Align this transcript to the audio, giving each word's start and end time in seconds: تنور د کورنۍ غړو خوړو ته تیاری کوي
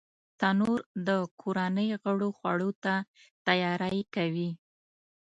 تنور 0.39 0.79
د 1.07 1.09
کورنۍ 1.41 1.89
غړو 2.01 2.29
خوړو 2.37 2.69
ته 2.83 2.93
تیاری 3.47 3.99
کوي 4.15 4.49